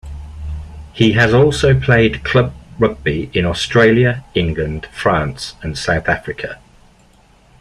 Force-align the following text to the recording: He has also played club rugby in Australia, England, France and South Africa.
He 0.93 1.11
has 1.11 1.31
also 1.31 1.79
played 1.79 2.23
club 2.23 2.55
rugby 2.79 3.29
in 3.35 3.45
Australia, 3.45 4.23
England, 4.33 4.87
France 4.91 5.53
and 5.61 5.77
South 5.77 6.09
Africa. 6.09 6.57